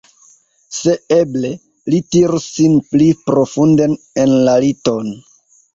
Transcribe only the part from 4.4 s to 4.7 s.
la